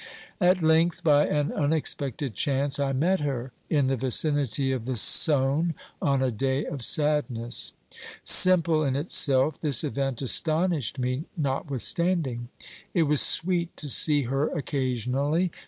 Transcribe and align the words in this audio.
At 0.39 0.63
length, 0.63 1.03
by 1.03 1.27
an 1.27 1.51
unexpected 1.51 2.33
chance, 2.33 2.79
I 2.79 2.91
met 2.91 3.19
her 3.19 3.51
in 3.69 3.85
the 3.85 3.95
vicinity 3.95 4.71
of 4.71 4.85
the 4.85 4.95
Saone, 4.97 5.75
on 6.01 6.23
a 6.23 6.31
day 6.31 6.65
of 6.65 6.81
sadness. 6.81 7.73
Simple 8.23 8.83
in 8.83 8.95
itself, 8.95 9.61
this 9.61 9.83
event 9.83 10.23
astonished 10.23 10.97
me 10.97 11.25
notwithstanding. 11.37 12.49
It 12.95 13.03
was 13.03 13.21
sweet 13.21 13.77
to 13.77 13.89
see 13.89 14.23
her 14.23 14.47
occasionally. 14.49 15.51